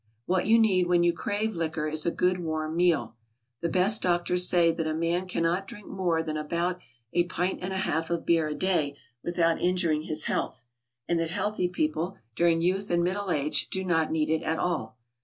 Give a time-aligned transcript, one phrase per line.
[0.25, 3.17] What you need when you crave liquor is a good, warm meal.
[3.59, 6.79] The best doctors say that a man cannot drink more than about
[7.13, 10.65] a pint and a half of beer a day without injuring his health;
[11.07, 14.97] and that healthy people, during youth and middle age, do not need it at all.